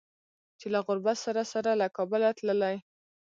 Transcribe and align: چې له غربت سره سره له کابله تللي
چې 0.59 0.67
له 0.73 0.79
غربت 0.85 1.17
سره 1.25 1.41
سره 1.53 1.71
له 1.81 1.87
کابله 1.97 2.29
تللي 2.37 2.75